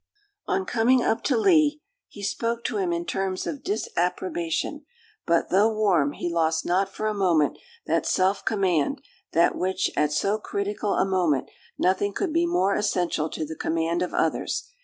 [0.47, 4.83] On coming up to Lee, he spoke to him in terms of disapprobation;
[5.27, 8.99] but, though warm, he lost not for a moment that self command,
[9.33, 14.01] than which, at so critical a moment, nothing could be more essential to the command
[14.01, 14.71] of others.